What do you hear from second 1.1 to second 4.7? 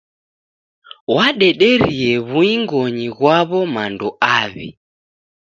W'adederie w'uing'oni ghwaw'o mando aw'i.